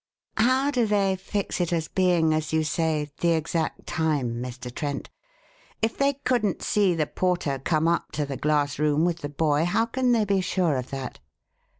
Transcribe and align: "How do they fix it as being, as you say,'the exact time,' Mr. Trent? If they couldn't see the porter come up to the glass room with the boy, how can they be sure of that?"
"How 0.37 0.71
do 0.71 0.87
they 0.87 1.15
fix 1.15 1.61
it 1.61 1.71
as 1.71 1.87
being, 1.87 2.33
as 2.33 2.51
you 2.51 2.63
say,'the 2.63 3.33
exact 3.33 3.85
time,' 3.85 4.41
Mr. 4.41 4.73
Trent? 4.73 5.11
If 5.79 5.95
they 5.95 6.13
couldn't 6.13 6.63
see 6.63 6.95
the 6.95 7.05
porter 7.05 7.59
come 7.59 7.87
up 7.87 8.11
to 8.13 8.25
the 8.25 8.35
glass 8.35 8.79
room 8.79 9.05
with 9.05 9.19
the 9.19 9.29
boy, 9.29 9.63
how 9.65 9.85
can 9.85 10.11
they 10.11 10.25
be 10.25 10.41
sure 10.41 10.75
of 10.77 10.89
that?" 10.89 11.19